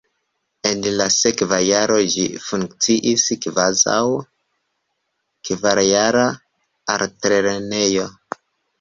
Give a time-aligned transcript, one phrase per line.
[0.69, 4.01] En la sekva jaro ĝi funkciis kvazaŭ
[5.51, 6.29] kvarjara
[6.99, 8.13] altlernejo.